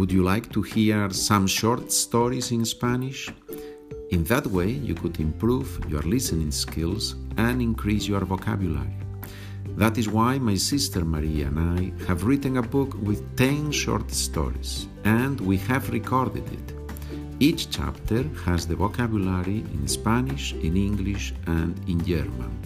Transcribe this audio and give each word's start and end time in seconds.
Would 0.00 0.12
you 0.12 0.22
like 0.22 0.50
to 0.52 0.62
hear 0.62 1.10
some 1.10 1.46
short 1.46 1.92
stories 1.92 2.52
in 2.52 2.64
Spanish? 2.64 3.28
In 4.10 4.24
that 4.24 4.46
way, 4.46 4.70
you 4.70 4.94
could 4.94 5.20
improve 5.20 5.68
your 5.90 6.00
listening 6.00 6.52
skills 6.52 7.16
and 7.36 7.60
increase 7.60 8.08
your 8.08 8.24
vocabulary. 8.24 8.96
That 9.76 9.98
is 9.98 10.08
why 10.08 10.38
my 10.38 10.54
sister 10.54 11.04
Maria 11.04 11.48
and 11.48 11.78
I 11.78 12.06
have 12.06 12.24
written 12.24 12.56
a 12.56 12.62
book 12.62 12.94
with 13.02 13.36
10 13.36 13.72
short 13.72 14.10
stories, 14.10 14.88
and 15.04 15.38
we 15.38 15.58
have 15.68 15.90
recorded 15.90 16.50
it. 16.50 16.74
Each 17.38 17.68
chapter 17.68 18.22
has 18.46 18.66
the 18.66 18.76
vocabulary 18.76 19.58
in 19.74 19.86
Spanish, 19.86 20.54
in 20.54 20.78
English, 20.78 21.34
and 21.46 21.78
in 21.86 22.02
German. 22.06 22.58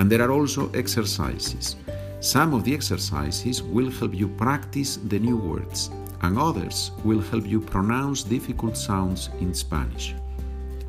And 0.00 0.10
there 0.10 0.22
are 0.22 0.32
also 0.32 0.72
exercises. 0.72 1.76
Some 2.18 2.52
of 2.52 2.64
the 2.64 2.74
exercises 2.74 3.62
will 3.62 3.92
help 3.92 4.12
you 4.12 4.26
practice 4.26 4.96
the 4.96 5.20
new 5.20 5.36
words 5.36 5.88
and 6.22 6.38
others 6.38 6.92
will 7.04 7.20
help 7.20 7.46
you 7.46 7.60
pronounce 7.60 8.22
difficult 8.22 8.74
sounds 8.76 9.28
in 9.40 9.52
Spanish. 9.54 10.14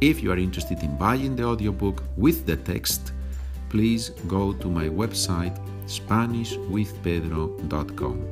If 0.02 0.22
you 0.24 0.32
are 0.32 0.38
interested 0.38 0.84
in 0.84 0.98
buying 0.98 1.36
the 1.36 1.44
audiobook 1.44 2.04
with 2.18 2.46
the 2.46 2.58
text, 2.58 3.14
please 3.70 4.10
go 4.28 4.54
to 4.54 4.68
my 4.68 4.90
website 4.90 5.58
SpanishWithPedro.com. 5.86 8.28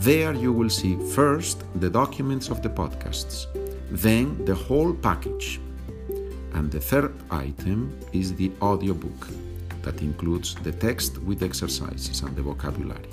There 0.00 0.34
you 0.34 0.52
will 0.52 0.70
see 0.70 0.96
first 1.14 1.64
the 1.80 1.90
documents 1.90 2.50
of 2.50 2.62
the 2.62 2.68
podcasts, 2.68 3.46
then 3.90 4.44
the 4.44 4.54
whole 4.54 4.94
package. 4.94 5.60
And 6.54 6.70
the 6.70 6.78
third 6.80 7.12
item 7.30 7.98
is 8.12 8.32
the 8.34 8.52
audiobook 8.62 9.26
that 9.82 10.00
includes 10.02 10.54
the 10.56 10.72
text 10.72 11.18
with 11.22 11.42
exercises 11.42 12.20
and 12.22 12.36
the 12.36 12.42
vocabulary. 12.42 13.08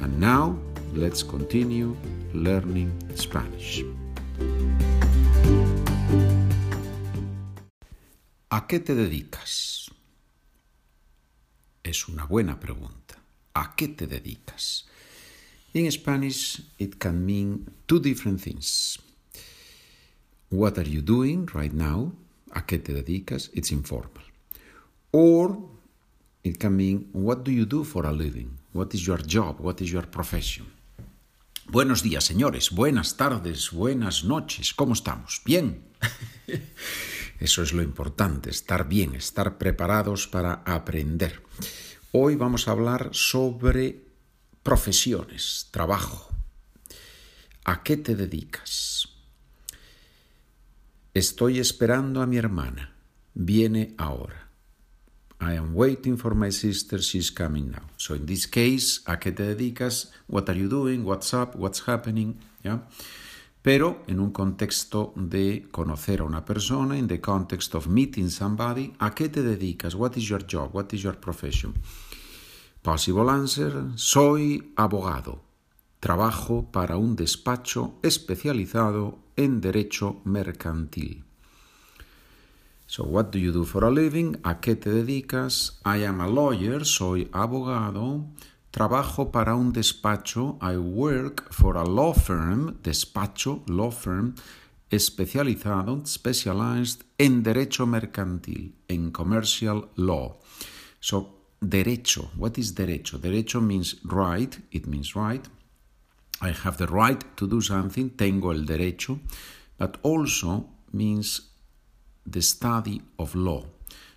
And 0.00 0.18
now 0.18 0.56
let's 0.94 1.22
continue 1.22 1.96
learning 2.34 2.92
Spanish. 3.16 3.84
¿A 8.50 8.66
qué 8.66 8.80
te 8.80 8.94
dedicas? 8.94 9.90
Es 11.82 12.08
una 12.08 12.26
buena 12.26 12.60
pregunta. 12.60 13.18
¿A 13.54 13.74
qué 13.74 13.88
te 13.88 14.06
dedicas? 14.06 14.86
In 15.72 15.90
Spanish, 15.90 16.62
it 16.78 16.98
can 16.98 17.24
mean 17.24 17.66
two 17.86 17.98
different 17.98 18.40
things. 18.40 18.98
What 20.50 20.76
are 20.76 20.88
you 20.88 21.00
doing 21.00 21.46
right 21.54 21.72
now? 21.72 22.12
¿A 22.52 22.66
qué 22.66 22.78
te 22.78 22.92
dedicas? 22.92 23.50
It's 23.54 23.72
informal. 23.72 24.22
Or 25.12 25.58
it 26.44 26.58
can 26.58 26.76
mean 26.76 27.08
what 27.12 27.44
do 27.44 27.50
you 27.50 27.64
do 27.64 27.84
for 27.84 28.04
a 28.04 28.12
living? 28.12 28.58
What 28.74 28.92
is 28.94 29.06
your 29.06 29.18
job? 29.18 29.60
What 29.60 29.80
is 29.80 29.90
your 29.90 30.06
profession? 30.06 30.66
Buenos 31.66 32.02
días, 32.02 32.24
señores. 32.24 32.72
Buenas 32.72 33.16
tardes, 33.16 33.70
buenas 33.70 34.24
noches. 34.24 34.74
¿Cómo 34.74 34.94
estamos? 34.94 35.40
¿Bien? 35.44 35.84
Eso 37.38 37.62
es 37.62 37.72
lo 37.72 37.82
importante, 37.82 38.50
estar 38.50 38.88
bien, 38.88 39.14
estar 39.14 39.58
preparados 39.58 40.26
para 40.26 40.54
aprender. 40.66 41.42
Hoy 42.10 42.36
vamos 42.36 42.66
a 42.66 42.72
hablar 42.72 43.10
sobre 43.12 44.04
profesiones, 44.62 45.68
trabajo. 45.70 46.28
¿A 47.64 47.82
qué 47.82 47.96
te 47.96 48.16
dedicas? 48.16 49.08
Estoy 51.14 51.58
esperando 51.60 52.22
a 52.22 52.26
mi 52.26 52.38
hermana. 52.38 52.96
Viene 53.34 53.94
ahora. 53.98 54.51
I 55.42 55.56
am 55.56 55.74
waiting 55.74 56.16
for 56.16 56.36
my 56.36 56.50
sister, 56.50 57.02
she's 57.02 57.32
coming 57.32 57.72
now. 57.72 57.82
So 57.96 58.14
in 58.14 58.26
this 58.26 58.46
case, 58.46 59.02
¿a 59.06 59.18
qué 59.18 59.32
te 59.32 59.42
dedicas? 59.42 60.12
What 60.28 60.48
are 60.48 60.56
you 60.56 60.68
doing? 60.68 61.04
What's 61.04 61.34
up? 61.34 61.56
What's 61.56 61.82
happening? 61.88 62.38
¿Ya? 62.62 62.86
Pero 63.60 64.04
en 64.06 64.20
un 64.20 64.30
contexto 64.30 65.12
de 65.16 65.66
conocer 65.72 66.20
a 66.20 66.24
una 66.24 66.44
persona, 66.44 66.96
in 66.96 67.08
the 67.08 67.20
context 67.20 67.74
of 67.74 67.88
meeting 67.88 68.28
somebody, 68.30 68.92
¿a 69.00 69.10
qué 69.10 69.28
te 69.28 69.42
dedicas? 69.42 69.96
What 69.96 70.16
is 70.16 70.28
your 70.28 70.44
job? 70.48 70.74
What 70.74 70.92
is 70.92 71.02
your 71.02 71.18
profession? 71.18 71.74
Possible 72.82 73.28
answer, 73.28 73.90
soy 73.96 74.72
abogado. 74.76 75.42
Trabajo 75.98 76.70
para 76.70 76.96
un 76.96 77.16
despacho 77.16 77.94
especializado 78.02 79.18
en 79.36 79.60
derecho 79.60 80.20
mercantil. 80.24 81.24
So, 82.92 83.04
what 83.04 83.32
do 83.32 83.38
you 83.38 83.52
do 83.52 83.64
for 83.64 83.84
a 83.84 83.90
living? 83.90 84.36
¿A 84.44 84.60
qué 84.60 84.76
te 84.76 84.90
dedicas? 84.90 85.80
I 85.82 86.04
am 86.04 86.20
a 86.20 86.26
lawyer, 86.26 86.84
soy 86.84 87.26
abogado. 87.32 88.26
Trabajo 88.70 89.32
para 89.32 89.54
un 89.54 89.72
despacho. 89.72 90.58
I 90.60 90.76
work 90.76 91.50
for 91.54 91.78
a 91.78 91.84
law 91.84 92.12
firm, 92.12 92.76
despacho, 92.82 93.62
law 93.66 93.90
firm, 93.90 94.34
especializado, 94.90 96.04
specialized 96.04 97.04
en 97.16 97.42
derecho 97.42 97.86
mercantil, 97.86 98.74
en 98.88 99.10
commercial 99.10 99.88
law. 99.96 100.38
So, 101.00 101.46
derecho. 101.62 102.28
What 102.36 102.58
is 102.58 102.74
derecho? 102.74 103.18
Derecho 103.18 103.62
means 103.62 103.96
right, 104.04 104.54
it 104.70 104.86
means 104.86 105.16
right. 105.16 105.48
I 106.42 106.50
have 106.50 106.76
the 106.76 106.88
right 106.88 107.24
to 107.36 107.46
do 107.46 107.62
something, 107.62 108.10
tengo 108.10 108.50
el 108.50 108.66
derecho, 108.66 109.18
but 109.78 109.96
also 110.02 110.68
means 110.92 111.51
the 112.26 112.42
study 112.42 113.00
of 113.18 113.34
law. 113.34 113.64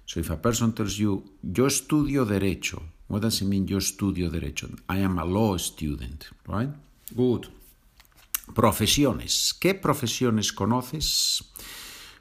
So 0.06 0.20
if 0.20 0.30
a 0.30 0.38
person 0.38 0.74
tells 0.74 0.98
you, 0.98 1.24
yo 1.42 1.66
estudio 1.66 2.26
derecho, 2.26 2.82
what 3.08 3.22
does 3.22 3.42
it 3.42 3.46
mean 3.46 3.68
yo 3.68 3.78
estudio 3.78 4.30
derecho? 4.30 4.70
I 4.88 5.00
am 5.00 5.20
a 5.20 5.26
law 5.26 5.58
student, 5.58 6.30
right? 6.48 6.70
Good. 7.16 7.48
Profesiones. 8.54 9.54
¿Qué 9.60 9.74
profesiones 9.74 10.54
conoces? 10.54 11.44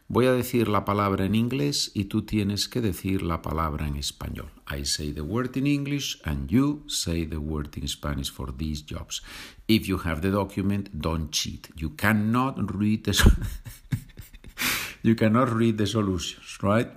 Voy 0.09 0.27
a 0.27 0.33
decir 0.33 0.69
la 0.69 0.85
palabra 0.85 1.25
en 1.25 1.35
inglés 1.35 1.91
y 1.95 2.05
tú 2.05 2.23
tienes 2.23 2.69
que 2.69 2.83
decir 2.83 3.23
la 3.23 3.41
palabra 3.41 3.87
en 3.87 3.97
español. 3.97 4.51
I 4.71 4.85
say 4.85 5.13
the 5.13 5.23
word 5.23 5.57
in 5.57 5.67
English 5.67 6.21
and 6.25 6.51
you 6.51 6.85
say 6.89 7.25
the 7.25 7.39
word 7.39 7.77
in 7.77 7.89
Spanish 7.89 8.31
for 8.31 8.55
these 8.55 8.83
jobs. 8.83 9.23
If 9.67 9.89
you 9.89 9.99
have 10.05 10.21
the 10.21 10.31
document, 10.31 10.91
don't 10.93 11.31
cheat. 11.31 11.69
You 11.77 11.97
cannot 11.97 12.57
read 12.75 13.05
the 13.05 13.13
you 15.05 15.15
cannot 15.15 15.53
read 15.53 15.77
the 15.77 15.87
solutions, 15.87 16.59
right? 16.63 16.89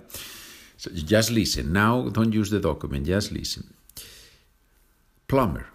So 0.78 0.90
just 0.90 1.30
listen. 1.30 1.72
Now 1.72 2.08
don't 2.08 2.32
use 2.32 2.48
the 2.50 2.58
document, 2.58 3.06
just 3.06 3.30
listen. 3.30 3.74
Plumber. 5.28 5.66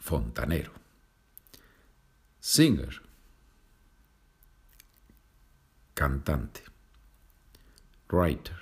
Fontanero. 0.00 0.70
Singer. 2.40 2.92
Cantante. 5.96 6.60
Writer. 8.12 8.60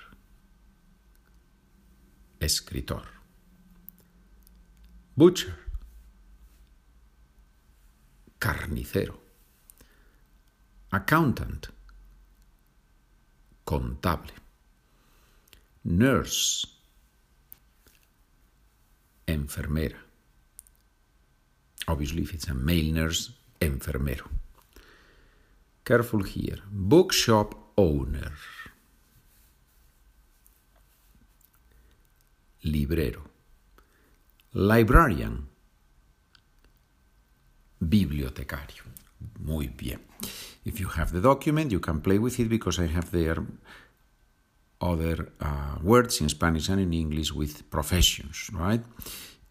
Escritor. 2.41 3.03
Butcher. 5.15 5.59
Carnicero 8.39 9.22
accountant, 10.93 11.69
contable, 13.65 14.29
nurse, 15.83 16.67
enfermera. 19.27 19.97
Obviously, 21.87 22.21
if 22.21 22.33
it's 22.33 22.47
a 22.47 22.53
male 22.53 22.93
nurse, 22.93 23.31
enfermero. 23.59 24.29
Careful 25.83 26.23
here. 26.23 26.59
Bookshop 26.71 27.55
owner. 27.77 28.31
Librero. 32.65 33.23
Librarian. 34.53 35.47
Bibliotecario. 37.83 39.02
Muy 39.39 39.67
bien. 39.67 40.01
If 40.65 40.79
you 40.79 40.87
have 40.87 41.11
the 41.11 41.21
document, 41.21 41.71
you 41.71 41.79
can 41.79 42.01
play 42.01 42.17
with 42.17 42.39
it 42.39 42.49
because 42.49 42.79
I 42.79 42.87
have 42.87 43.11
there 43.11 43.45
other 44.79 45.31
uh, 45.39 45.77
words 45.81 46.21
in 46.21 46.29
Spanish 46.29 46.69
and 46.69 46.81
in 46.81 46.93
English 46.93 47.33
with 47.33 47.69
professions, 47.69 48.49
right? 48.53 48.81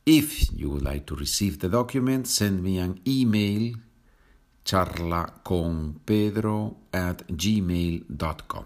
If 0.05 0.51
you 0.55 0.71
would 0.71 0.83
like 0.83 1.07
to 1.07 1.15
receive 1.15 1.59
the 1.59 1.69
document, 1.69 2.27
send 2.27 2.63
me 2.63 2.79
an 2.79 3.01
email 3.07 3.75
charlaconpedro 4.65 6.77
at 6.93 7.27
gmail.com. 7.29 8.65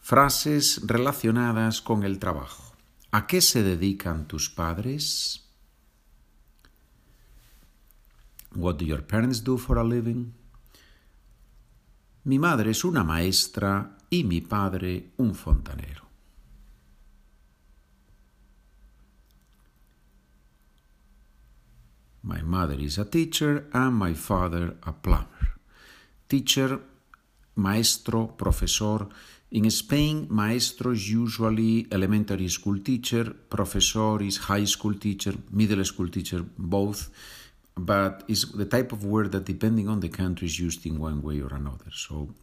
Frases 0.00 0.82
relacionadas 0.86 1.80
con 1.80 2.04
el 2.04 2.18
trabajo. 2.18 2.74
¿A 3.10 3.26
qué 3.26 3.40
se 3.40 3.62
dedican 3.62 4.28
tus 4.28 4.50
padres? 4.50 5.45
What 8.56 8.78
do 8.78 8.86
your 8.86 9.02
parents 9.02 9.40
do 9.40 9.58
for 9.58 9.76
a 9.76 9.84
living? 9.84 10.32
Mi 12.24 12.38
madre 12.38 12.70
es 12.70 12.84
una 12.84 13.04
maestra 13.04 13.96
y 14.08 14.24
mi 14.24 14.40
padre 14.40 15.12
un 15.18 15.34
fontanero. 15.34 16.06
My 22.22 22.42
mother 22.42 22.80
is 22.80 22.98
a 22.98 23.04
teacher 23.04 23.68
and 23.72 23.94
my 23.94 24.14
father 24.14 24.76
a 24.82 24.92
plumber. 24.92 25.60
Teacher, 26.26 26.80
maestro, 27.56 28.26
profesor. 28.26 29.06
In 29.50 29.70
Spain, 29.70 30.26
maestro 30.30 30.92
is 30.92 31.08
usually 31.08 31.86
elementary 31.92 32.48
school 32.48 32.80
teacher, 32.80 33.32
professor 33.48 34.20
is 34.22 34.38
high 34.38 34.64
school 34.64 34.94
teacher, 34.94 35.34
middle 35.52 35.84
school 35.84 36.08
teacher, 36.08 36.44
both, 36.58 37.10
but 37.76 38.24
it's 38.26 38.44
the 38.52 38.64
type 38.64 38.92
of 38.92 39.04
word 39.04 39.32
that, 39.32 39.44
depending 39.44 39.88
on 39.88 40.00
the 40.00 40.08
country, 40.08 40.46
is 40.46 40.58
used 40.58 40.86
in 40.86 40.98
one 40.98 41.22
way 41.22 41.40
or 41.40 41.54
another. 41.54 41.90
So, 41.92 42.34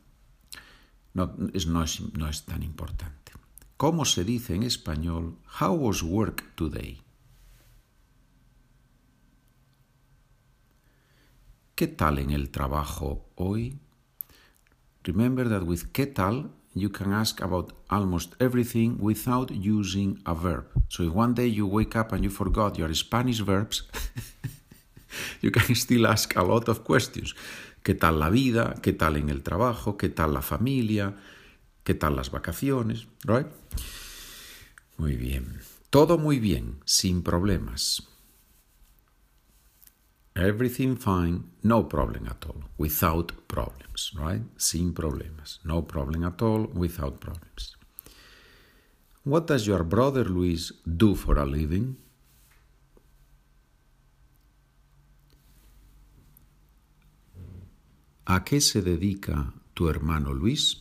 not, 1.14 1.34
it's 1.54 1.66
no, 1.66 1.82
es, 1.82 2.00
no 2.16 2.28
es 2.28 2.46
tan 2.46 2.62
importante. 2.62 3.34
¿Cómo 3.78 4.06
se 4.06 4.24
dice 4.24 4.54
en 4.54 4.64
español? 4.64 5.38
How 5.60 5.74
was 5.74 6.04
work 6.04 6.56
today? 6.56 7.02
¿Qué 11.76 11.88
tal 11.88 12.20
en 12.20 12.30
el 12.30 12.50
trabajo 12.52 13.26
hoy? 13.36 13.80
Remember 15.04 15.50
that 15.50 15.64
with 15.64 15.92
¿qué 15.92 16.06
tal 16.06 16.52
you 16.76 16.90
can 16.90 17.12
ask 17.12 17.42
about 17.42 17.74
almost 17.90 18.36
everything 18.40 18.98
without 19.00 19.52
using 19.52 20.20
a 20.26 20.34
verb. 20.34 20.66
So 20.90 21.04
if 21.04 21.14
one 21.14 21.34
day 21.34 21.48
you 21.48 21.68
wake 21.68 21.96
up 21.96 22.12
and 22.12 22.24
you 22.24 22.30
forgot 22.30 22.78
your 22.78 22.94
Spanish 22.94 23.40
verbs, 23.40 23.84
you 25.42 25.52
can 25.52 25.76
still 25.76 26.08
ask 26.08 26.36
a 26.36 26.44
lot 26.44 26.68
of 26.70 26.84
questions. 26.84 27.36
¿Qué 27.84 27.96
tal 27.96 28.20
la 28.20 28.30
vida? 28.30 28.76
¿Qué 28.82 28.94
tal 28.94 29.18
en 29.18 29.30
el 29.30 29.44
trabajo? 29.44 29.98
¿Qué 29.98 30.10
tal 30.10 30.34
la 30.34 30.42
familia? 30.42 31.16
¿Qué 31.84 31.94
tal 31.94 32.16
las 32.16 32.32
vacaciones? 32.32 33.08
Right? 33.26 33.48
Muy 34.98 35.18
bien. 35.18 35.60
Todo 35.90 36.18
muy 36.18 36.40
bien, 36.40 36.80
sin 36.86 37.22
problemas. 37.22 38.08
Everything 40.36 40.96
fine, 40.96 41.44
no 41.62 41.88
problem 41.88 42.28
at 42.28 42.44
all, 42.46 42.64
without 42.78 43.32
problems, 43.48 44.14
right? 44.16 44.42
Sin 44.58 44.94
problemas. 44.94 45.60
No 45.64 45.86
problem 45.86 46.24
at 46.24 46.42
all, 46.42 46.70
without 46.74 47.20
problems. 47.20 47.78
What 49.24 49.46
does 49.46 49.68
your 49.68 49.84
brother 49.84 50.26
Luis 50.26 50.74
do 50.86 51.16
for 51.16 51.38
a 51.38 51.46
living? 51.46 51.98
¿A 58.26 58.44
qué 58.44 58.62
se 58.62 58.82
dedica 58.82 59.54
tu 59.74 59.90
hermano 59.90 60.34
Luis? 60.34 60.78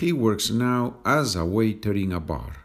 He 0.00 0.12
works 0.12 0.50
now 0.50 0.96
as 1.04 1.36
a 1.36 1.44
waiter 1.44 1.96
in 1.96 2.12
a 2.12 2.20
bar. 2.20 2.62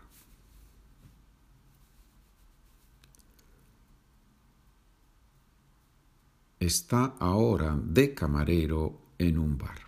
está 6.68 7.16
ahora 7.20 7.80
de 7.82 8.14
camarero 8.14 9.14
en 9.18 9.40
un 9.40 9.58
bar. 9.58 9.80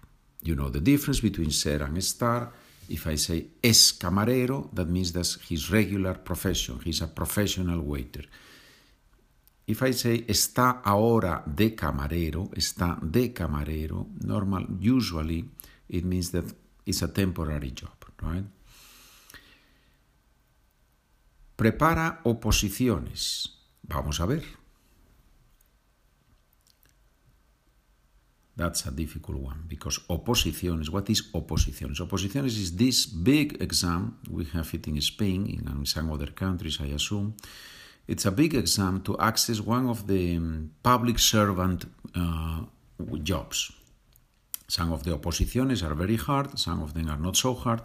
You 0.42 0.56
know 0.56 0.70
the 0.70 0.80
difference 0.80 1.22
between 1.22 1.52
ser 1.52 1.84
and 1.84 1.98
estar. 1.98 2.52
If 2.88 3.06
I 3.06 3.18
say 3.18 3.48
es 3.62 3.94
camarero, 3.94 4.70
that 4.74 4.88
means 4.88 5.12
that's 5.12 5.38
his 5.50 5.70
regular 5.70 6.16
profession. 6.16 6.80
He's 6.84 7.02
a 7.02 7.08
professional 7.08 7.82
waiter. 7.82 8.26
If 9.70 9.84
I 9.84 9.94
say 9.94 10.26
está 10.28 10.82
ahora 10.84 11.44
de 11.46 11.76
camarero, 11.76 12.50
está 12.56 12.98
de 13.04 13.32
camarero, 13.32 14.08
normal, 14.26 14.66
usually 14.82 15.48
it 15.88 16.04
means 16.04 16.32
that 16.32 16.46
it's 16.88 17.04
a 17.04 17.08
temporary 17.08 17.72
job, 17.72 17.94
right? 18.24 18.46
Prepara 21.56 22.20
oposiciones. 22.24 23.60
Vamos 23.84 24.20
a 24.20 24.26
ver. 24.26 24.44
That's 28.56 28.88
a 28.88 28.92
difficult 28.92 29.38
one 29.38 29.66
because 29.68 30.00
oposiciones, 30.08 30.90
what 30.90 31.12
is 31.12 31.30
oposiciones? 31.32 32.00
Oposiciones 32.00 32.58
is 32.58 32.76
this 32.76 33.06
big 33.06 33.62
exam, 33.62 34.18
we 34.32 34.46
have 34.46 34.74
it 34.74 34.88
in 34.88 35.00
Spain, 35.00 35.46
in 35.46 35.86
some 35.86 36.12
other 36.12 36.32
countries, 36.32 36.80
I 36.82 36.88
assume. 36.88 37.36
It's 38.10 38.26
a 38.26 38.32
big 38.32 38.56
exam 38.56 39.02
to 39.02 39.16
access 39.20 39.60
one 39.62 39.88
of 39.88 40.08
the 40.08 40.36
um, 40.36 40.72
public 40.82 41.20
servant 41.20 41.86
uh, 42.16 42.62
jobs. 43.22 43.72
Some 44.68 44.92
of 44.92 45.04
the 45.04 45.12
oposiciones 45.12 45.84
are 45.88 45.94
very 45.94 46.16
hard, 46.16 46.58
some 46.58 46.82
of 46.82 46.96
them 46.96 47.08
are 47.08 47.20
not 47.20 47.38
so 47.38 47.54
hard, 47.54 47.82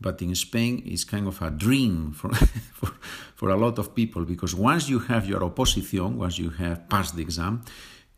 but 0.00 0.22
in 0.22 0.34
Spain 0.34 0.82
it's 0.86 1.04
kind 1.04 1.28
of 1.28 1.42
a 1.42 1.50
dream 1.50 2.12
for, 2.12 2.32
for, 2.78 2.92
for 3.34 3.50
a 3.50 3.56
lot 3.58 3.78
of 3.78 3.94
people 3.94 4.24
because 4.24 4.54
once 4.54 4.88
you 4.88 5.00
have 5.00 5.26
your 5.26 5.40
oposición, 5.40 6.14
once 6.14 6.38
you 6.38 6.48
have 6.48 6.88
passed 6.88 7.14
the 7.14 7.20
exam, 7.20 7.62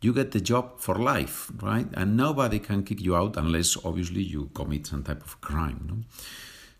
you 0.03 0.13
get 0.13 0.31
the 0.31 0.41
job 0.41 0.79
for 0.79 0.95
life, 0.95 1.51
right? 1.61 1.89
And 1.95 2.17
nobody 2.17 2.61
can 2.61 2.85
kick 2.85 3.01
you 3.01 3.17
out 3.17 3.37
unless 3.37 3.77
obviously 3.85 4.23
you 4.23 4.51
commit 4.55 4.87
some 4.87 5.03
type 5.03 5.25
of 5.25 5.41
crime. 5.41 5.81
No? 5.89 5.97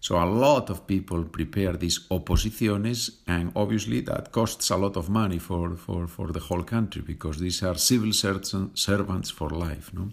So 0.01 0.17
a 0.17 0.25
lot 0.25 0.71
of 0.71 0.87
people 0.87 1.25
prepare 1.25 1.77
these 1.77 2.07
oposiciones, 2.09 3.21
and 3.27 3.53
obviously 3.55 4.01
that 4.01 4.33
costs 4.33 4.71
a 4.71 4.77
lot 4.77 4.97
of 4.97 5.11
money 5.11 5.39
for, 5.39 5.77
for, 5.77 6.07
for 6.07 6.33
the 6.33 6.41
whole 6.41 6.63
country 6.63 7.03
because 7.03 7.39
these 7.39 7.63
are 7.63 7.77
civil 7.77 8.13
servants 8.15 9.31
for 9.31 9.51
life. 9.51 9.93
No? 9.93 10.09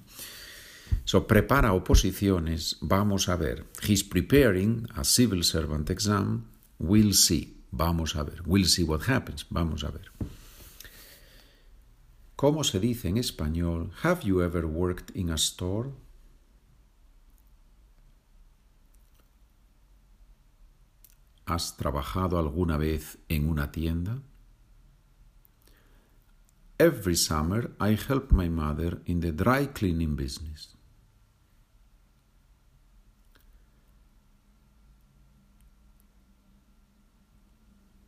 So 1.06 1.26
prepara 1.26 1.74
oposiciones, 1.74 2.78
vamos 2.82 3.30
a 3.30 3.38
ver. 3.38 3.66
He's 3.82 4.04
preparing 4.04 4.88
a 4.98 5.06
civil 5.06 5.44
servant 5.44 5.90
exam, 5.90 6.46
we'll 6.80 7.14
see, 7.14 7.56
vamos 7.72 8.16
a 8.16 8.24
ver. 8.24 8.42
We'll 8.46 8.66
see 8.66 8.84
what 8.84 9.04
happens, 9.04 9.46
vamos 9.50 9.84
a 9.84 9.92
ver. 9.92 10.12
¿Cómo 12.36 12.64
se 12.64 12.80
dice 12.80 13.08
en 13.08 13.18
español? 13.18 13.92
Have 14.04 14.24
you 14.24 14.44
ever 14.44 14.68
worked 14.68 15.16
in 15.16 15.30
a 15.30 15.38
store? 15.38 15.92
¿Has 21.48 21.78
trabajado 21.78 22.38
alguna 22.38 22.76
vez 22.78 23.20
en 23.30 23.50
una 23.50 23.72
tienda? 23.72 24.22
Every 26.78 27.16
summer 27.16 27.72
I 27.80 27.96
help 27.96 28.34
my 28.34 28.50
mother 28.50 29.02
in 29.06 29.22
the 29.22 29.32
dry 29.32 29.68
cleaning 29.68 30.18
business. 30.18 30.76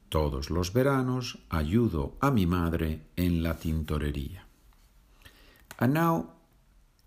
Todos 0.10 0.50
los 0.50 0.74
veranos 0.74 1.39
ayudo 1.50 2.17
a 2.19 2.31
mi 2.31 2.46
madre 2.46 3.08
en 3.15 3.41
la 3.41 3.58
tintorería. 3.58 4.43
And 5.77 5.93
now, 5.93 6.34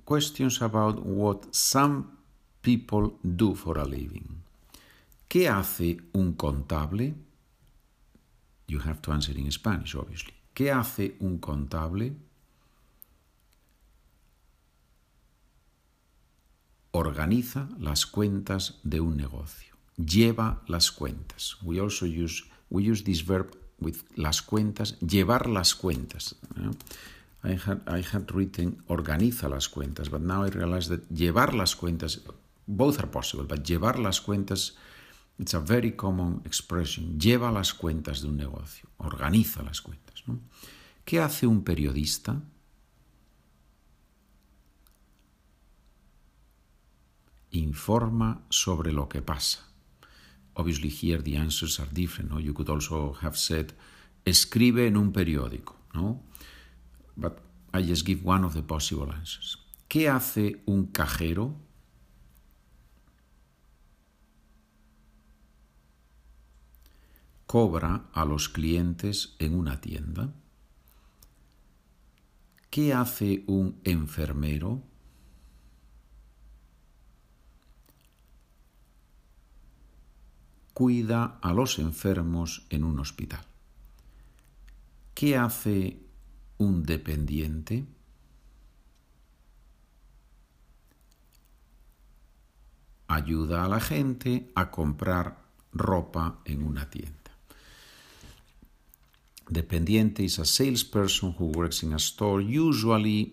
questions 0.06 0.62
about 0.62 1.04
what 1.04 1.54
some 1.54 2.06
people 2.62 3.18
do 3.22 3.54
for 3.54 3.76
a 3.76 3.84
living. 3.84 4.41
¿Qué 5.32 5.48
hace 5.48 5.96
un 6.12 6.34
contable? 6.34 7.14
You 8.68 8.80
have 8.80 9.00
to 9.00 9.12
answer 9.12 9.34
in 9.34 9.50
Spanish, 9.50 9.94
obviously. 9.94 10.34
¿Qué 10.52 10.70
hace 10.70 11.16
un 11.20 11.38
contable? 11.38 12.12
Organiza 16.90 17.70
las 17.78 18.04
cuentas 18.04 18.78
de 18.82 19.00
un 19.00 19.16
negocio. 19.16 19.74
Lleva 19.96 20.60
las 20.68 20.92
cuentas. 20.92 21.56
We 21.62 21.80
also 21.80 22.04
use 22.04 22.44
we 22.68 22.82
use 22.82 23.02
this 23.02 23.24
verb 23.24 23.56
with 23.80 24.02
las 24.16 24.42
cuentas, 24.42 24.98
llevar 25.00 25.48
las 25.48 25.74
cuentas. 25.74 26.36
I, 27.42 27.54
had, 27.54 27.80
I 27.88 28.02
had 28.02 28.30
written 28.34 28.82
organiza 28.86 29.48
las 29.48 29.70
cuentas, 29.70 30.10
but 30.10 30.20
now 30.20 30.44
I 30.44 30.50
realize 30.50 30.90
that 30.90 31.08
llevar 31.08 31.54
las 31.54 31.74
cuentas, 31.74 32.20
both 32.66 32.98
are 32.98 33.10
possible, 33.10 33.46
but 33.46 33.64
llevar 33.64 33.98
las 33.98 34.20
cuentas, 34.20 34.76
it's 35.42 35.54
a 35.54 35.61
very 35.61 35.90
common 35.96 36.40
expression. 36.44 37.18
Lleva 37.18 37.50
las 37.50 37.75
cuentas 37.75 38.22
de 38.22 38.28
un 38.28 38.37
negocio, 38.37 38.88
organiza 38.99 39.62
las 39.64 39.80
cuentas. 39.80 40.22
¿no? 40.26 40.38
¿Qué 41.04 41.18
hace 41.18 41.49
un 41.49 41.64
periodista? 41.64 42.40
Informa 47.50 48.40
sobre 48.50 48.92
lo 48.92 49.08
que 49.08 49.20
pasa. 49.20 49.66
Obviously, 50.54 50.88
here 50.88 51.20
the 51.20 51.37
answers 51.37 51.80
are 51.80 51.90
different. 51.92 52.30
No? 52.30 52.38
You 52.38 52.54
could 52.54 52.70
also 52.70 53.14
have 53.20 53.37
said, 53.37 53.72
escribe 54.25 54.87
en 54.87 54.96
un 54.96 55.12
periódico. 55.12 55.75
No? 55.92 56.22
But 57.16 57.40
I 57.75 57.82
just 57.82 58.06
give 58.06 58.25
one 58.25 58.44
of 58.44 58.54
the 58.54 58.62
possible 58.62 59.12
answers. 59.12 59.58
¿Qué 59.88 60.08
hace 60.08 60.62
un 60.66 60.87
cajero? 60.87 61.56
Cobra 67.52 68.09
a 68.14 68.25
los 68.25 68.49
clientes 68.49 69.37
en 69.38 69.54
una 69.54 69.78
tienda. 69.78 70.32
¿Qué 72.71 72.94
hace 72.94 73.44
un 73.47 73.78
enfermero? 73.85 74.82
cuida 80.73 81.38
a 81.42 81.52
los 81.52 81.78
enfermos 81.78 82.66
en 82.71 82.85
un 82.85 82.99
hospital. 83.00 83.44
¿Qué 85.12 85.37
hace 85.37 86.00
un 86.56 86.85
dependiente? 86.85 87.85
Ayuda 93.09 93.66
a 93.66 93.68
la 93.68 93.78
gente 93.78 94.50
a 94.54 94.71
comprar 94.71 95.44
ropa 95.75 96.40
en 96.47 96.62
una 96.62 96.88
tienda. 96.88 97.21
Dependiente 99.52 100.21
is 100.21 100.38
a 100.38 100.44
salesperson 100.44 101.35
who 101.38 101.47
works 101.47 101.82
in 101.82 101.92
a 101.92 101.99
store, 101.99 102.40
usually 102.40 103.32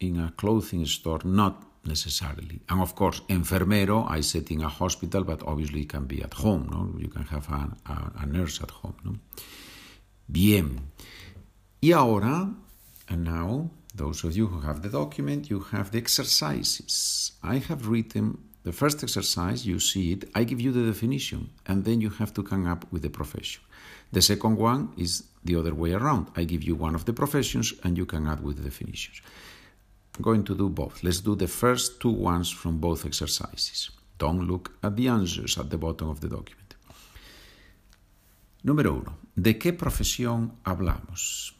in 0.00 0.20
a 0.20 0.32
clothing 0.36 0.86
store, 0.86 1.20
not 1.24 1.62
necessarily. 1.84 2.60
And 2.68 2.80
of 2.80 2.94
course, 2.94 3.22
enfermero, 3.28 4.10
I 4.10 4.20
said 4.20 4.50
in 4.50 4.62
a 4.62 4.68
hospital, 4.68 5.24
but 5.24 5.42
obviously 5.46 5.82
it 5.82 5.88
can 5.88 6.04
be 6.04 6.22
at 6.22 6.34
home, 6.34 6.68
no? 6.70 6.98
You 7.00 7.08
can 7.08 7.24
have 7.24 7.48
a, 7.48 7.70
a, 7.86 8.12
a 8.22 8.26
nurse 8.26 8.60
at 8.62 8.70
home, 8.70 8.96
no? 9.04 9.16
Bien. 10.30 10.80
Y 11.82 11.92
ahora, 11.92 12.52
and 13.08 13.24
now, 13.24 13.70
those 13.94 14.24
of 14.24 14.36
you 14.36 14.48
who 14.48 14.60
have 14.60 14.82
the 14.82 14.88
document, 14.88 15.48
you 15.48 15.60
have 15.60 15.90
the 15.90 15.98
exercises. 15.98 17.32
I 17.42 17.58
have 17.58 17.88
written 17.88 18.38
the 18.66 18.72
first 18.72 19.00
exercise, 19.04 19.64
you 19.64 19.78
see 19.78 20.10
it, 20.14 20.28
I 20.34 20.42
give 20.42 20.60
you 20.60 20.72
the 20.72 20.84
definition, 20.84 21.50
and 21.66 21.84
then 21.84 22.00
you 22.00 22.10
have 22.10 22.34
to 22.34 22.42
come 22.42 22.66
up 22.66 22.84
with 22.90 23.02
the 23.02 23.10
profession. 23.10 23.62
The 24.10 24.20
second 24.20 24.56
one 24.56 24.92
is 24.96 25.22
the 25.44 25.54
other 25.54 25.72
way 25.72 25.92
around. 25.92 26.32
I 26.34 26.42
give 26.42 26.64
you 26.64 26.74
one 26.74 26.96
of 26.96 27.04
the 27.04 27.12
professions, 27.12 27.72
and 27.84 27.96
you 27.96 28.06
can 28.06 28.26
add 28.26 28.42
with 28.42 28.56
the 28.56 28.64
definitions. 28.64 29.22
I'm 30.16 30.22
going 30.22 30.42
to 30.42 30.56
do 30.56 30.68
both. 30.68 31.04
Let's 31.04 31.20
do 31.20 31.36
the 31.36 31.46
first 31.46 32.00
two 32.00 32.10
ones 32.10 32.50
from 32.50 32.78
both 32.78 33.06
exercises. 33.06 33.90
Don't 34.18 34.48
look 34.48 34.72
at 34.82 34.96
the 34.96 35.06
answers 35.06 35.56
at 35.58 35.70
the 35.70 35.78
bottom 35.78 36.08
of 36.08 36.20
the 36.20 36.28
document. 36.28 36.74
Número 38.64 38.96
uno. 39.00 39.14
¿De 39.36 39.56
qué 39.58 39.74
profesión 39.74 40.56
hablamos? 40.64 41.52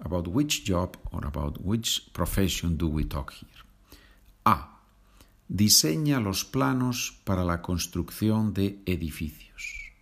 About 0.00 0.26
which 0.28 0.64
job 0.64 0.96
or 1.12 1.26
about 1.26 1.62
which 1.62 2.10
profession 2.14 2.78
do 2.78 2.88
we 2.88 3.04
talk 3.04 3.34
here? 3.34 3.62
A 4.46 4.79
diseña 5.50 6.20
los 6.20 6.44
planos 6.44 7.20
para 7.24 7.44
la 7.44 7.60
construcción 7.60 8.54
de 8.54 8.80
edificios. 8.86 9.92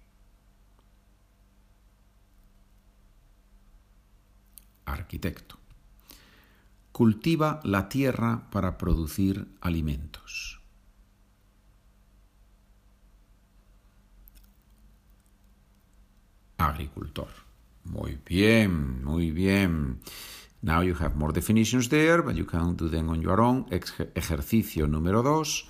Arquitecto. 4.85 5.59
Cultiva 6.93 7.61
la 7.65 7.89
tierra 7.89 8.51
para 8.51 8.77
producir 8.77 9.49
alimentos. 9.63 10.61
Agricultor. 16.59 17.29
Muy 17.85 18.21
bien, 18.27 19.03
muy 19.03 19.31
bien. 19.31 20.01
Now 20.61 20.83
you 20.83 20.95
have 20.95 21.15
more 21.15 21.33
definitions 21.33 21.89
there, 21.89 22.23
but 22.23 22.35
you 22.35 22.45
can 22.45 22.75
do 22.75 22.89
them 22.89 23.09
on 23.11 23.23
your 23.23 23.41
own. 23.41 23.67
Ejercicio 23.71 24.89
número 24.89 25.23
dos. 25.23 25.69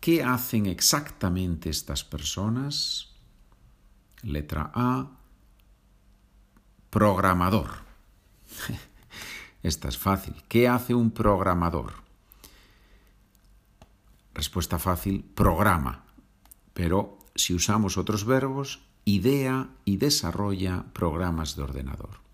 ¿Qué 0.00 0.22
hacen 0.22 0.66
exactamente 0.66 1.68
estas 1.68 2.04
personas? 2.04 3.10
Letra 4.22 4.70
A. 4.74 5.10
Programador. 6.88 7.68
Esta 9.62 9.88
es 9.88 9.98
fácil. 9.98 10.42
¿Qué 10.48 10.68
hace 10.68 10.94
un 10.94 11.10
programador? 11.10 11.92
Respuesta 14.32 14.78
fácil, 14.78 15.22
programa. 15.22 16.04
Pero 16.72 17.18
si 17.34 17.52
usamos 17.52 17.98
otros 17.98 18.24
verbos, 18.24 18.80
idea 19.04 19.68
y 19.84 19.98
desarrolla 19.98 20.86
programas 20.94 21.56
de 21.56 21.62
ordenador 21.62 22.29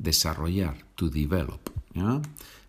desarrollar, 0.00 0.74
to 0.96 1.10
develop. 1.10 1.70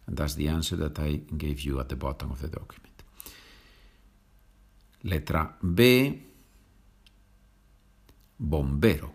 That's 0.07 0.35
the 0.35 0.49
answer 0.49 0.75
that 0.77 0.99
I 0.99 1.21
gave 1.37 1.61
you 1.61 1.79
at 1.79 1.87
the 1.87 1.95
bottom 1.95 2.31
of 2.31 2.41
the 2.41 2.47
document. 2.49 3.03
Letra 5.03 5.57
B, 5.61 6.21
bombero. 8.37 9.13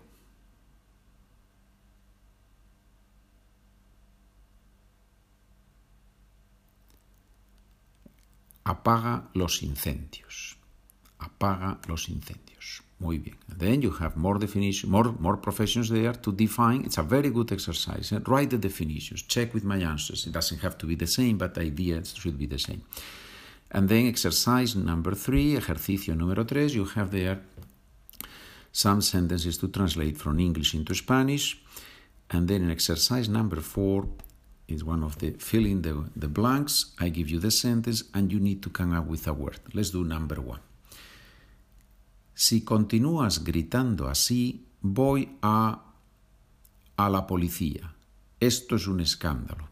Apaga 8.64 9.30
los 9.34 9.62
incendios. 9.62 10.56
Apaga 11.18 11.78
los 11.86 12.08
incendios. 12.08 12.45
Muy 12.98 13.18
bien. 13.18 13.36
And 13.50 13.58
then 13.58 13.82
you 13.82 13.90
have 13.90 14.16
more 14.16 14.38
definition, 14.38 14.90
more, 14.90 15.12
more 15.18 15.36
professions 15.36 15.90
there 15.90 16.14
to 16.14 16.32
define. 16.32 16.84
It's 16.84 16.96
a 16.98 17.02
very 17.02 17.28
good 17.30 17.52
exercise. 17.52 18.10
Eh? 18.12 18.20
Write 18.26 18.50
the 18.50 18.58
definitions. 18.58 19.22
Check 19.22 19.52
with 19.52 19.64
my 19.64 19.76
answers. 19.76 20.26
It 20.26 20.32
doesn't 20.32 20.62
have 20.62 20.78
to 20.78 20.86
be 20.86 20.94
the 20.94 21.06
same, 21.06 21.36
but 21.36 21.54
the 21.54 21.60
ideas 21.60 22.14
should 22.14 22.38
be 22.38 22.46
the 22.46 22.58
same. 22.58 22.82
And 23.70 23.88
then 23.88 24.06
exercise 24.06 24.76
number 24.76 25.14
three, 25.14 25.56
ejercicio 25.56 26.14
número 26.14 26.46
tres, 26.46 26.74
you 26.74 26.84
have 26.84 27.10
there 27.10 27.40
some 28.72 29.02
sentences 29.02 29.58
to 29.58 29.68
translate 29.68 30.16
from 30.16 30.38
English 30.38 30.74
into 30.74 30.94
Spanish. 30.94 31.58
And 32.30 32.48
then 32.48 32.62
in 32.62 32.70
exercise 32.70 33.28
number 33.28 33.60
four 33.60 34.08
is 34.68 34.82
one 34.82 35.02
of 35.04 35.18
the 35.18 35.32
filling 35.32 35.82
the, 35.82 36.08
the 36.16 36.28
blanks. 36.28 36.92
I 36.98 37.10
give 37.10 37.28
you 37.28 37.38
the 37.38 37.50
sentence 37.50 38.04
and 38.14 38.32
you 38.32 38.40
need 38.40 38.62
to 38.62 38.70
come 38.70 38.92
up 38.92 39.06
with 39.06 39.26
a 39.26 39.32
word. 39.32 39.58
Let's 39.74 39.90
do 39.90 40.04
number 40.04 40.40
one. 40.40 40.60
Si 42.36 42.64
continúas 42.64 43.42
gritando 43.42 44.08
así, 44.08 44.68
voy 44.82 45.38
a... 45.40 45.82
a 46.98 47.08
la 47.08 47.26
policía. 47.26 47.94
Esto 48.38 48.76
es 48.76 48.86
un 48.86 49.00
escándalo. 49.00 49.70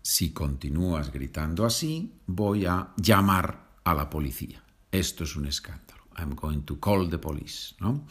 Si 0.00 0.32
continúas 0.32 1.12
gritando 1.12 1.66
así, 1.66 2.14
voy 2.26 2.64
a 2.64 2.94
llamar 2.96 3.72
a 3.84 3.92
la 3.92 4.08
policía. 4.08 4.64
Esto 4.90 5.24
es 5.24 5.36
un 5.36 5.46
escándalo. 5.46 6.04
I'm 6.16 6.34
going 6.34 6.62
to 6.62 6.80
call 6.80 7.10
the 7.10 7.18
police. 7.18 7.74
¿no? 7.78 8.06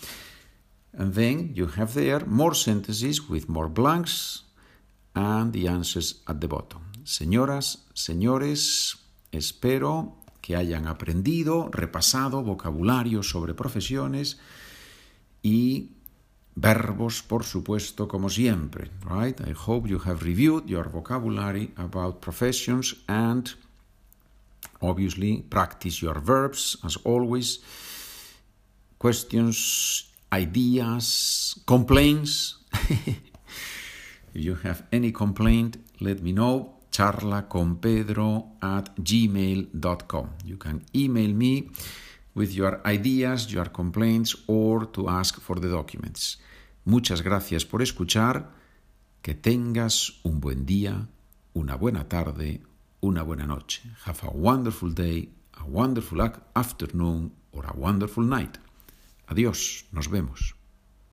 And 0.93 1.15
then 1.15 1.55
you 1.55 1.67
have 1.75 1.93
there 1.95 2.23
more 2.23 2.53
sentences 2.53 3.27
with 3.27 3.47
more 3.47 3.67
blanks 3.67 4.43
and 5.15 5.51
the 5.53 5.67
answers 5.67 6.21
at 6.27 6.39
the 6.39 6.47
bottom. 6.47 6.83
Señoras, 7.03 7.87
señores, 7.95 8.99
espero 9.31 10.24
que 10.45 10.55
hayan 10.55 10.85
aprendido, 10.87 11.69
repasado 11.71 12.43
vocabulario 12.43 13.23
sobre 13.23 13.55
profesiones 13.55 14.37
y 15.41 15.89
verbos, 16.53 17.23
por 17.23 17.43
supuesto, 17.45 18.07
como 18.07 18.29
siempre, 18.29 18.91
right? 19.09 19.41
I 19.41 19.55
hope 19.65 19.89
you 19.89 19.99
have 20.05 20.23
reviewed 20.23 20.67
your 20.67 20.91
vocabulary 20.91 21.73
about 21.77 22.19
professions 22.19 22.95
and 23.07 23.49
obviously 24.81 25.43
practice 25.49 26.05
your 26.05 26.21
verbs 26.23 26.77
as 26.83 26.99
always. 27.03 27.61
Questions, 28.99 30.13
ideas, 30.31 31.59
complaints. 31.65 32.59
if 32.91 33.17
you 34.35 34.55
have 34.63 34.83
any 34.91 35.11
complaint, 35.11 35.77
let 35.99 36.21
me 36.21 36.33
know 36.33 36.74
charlaconpedro 36.95 38.55
at 38.61 38.95
gmail.com. 38.95 40.29
You 40.45 40.57
can 40.57 40.85
email 40.93 41.33
me 41.33 41.69
with 42.33 42.51
your 42.53 42.81
ideas, 42.85 43.51
your 43.51 43.69
complaints, 43.69 44.35
or 44.47 44.85
to 44.91 45.09
ask 45.09 45.41
for 45.41 45.59
the 45.59 45.69
documents. 45.69 46.37
Muchas 46.85 47.21
gracias 47.21 47.65
por 47.65 47.81
escuchar. 47.81 48.49
Que 49.21 49.33
tengas 49.35 50.21
un 50.23 50.39
buen 50.39 50.65
día, 50.65 51.07
una 51.53 51.75
buena 51.75 52.07
tarde, 52.07 52.61
una 53.01 53.23
buena 53.23 53.45
noche. 53.45 53.81
Have 54.05 54.19
a 54.23 54.31
wonderful 54.31 54.93
day, 54.93 55.29
a 55.53 55.65
wonderful 55.65 56.21
afternoon, 56.53 57.31
or 57.51 57.65
a 57.65 57.73
wonderful 57.73 58.23
night. 58.23 58.57
Adiós, 59.27 59.85
nos 59.91 60.07
vemos. 60.07 60.55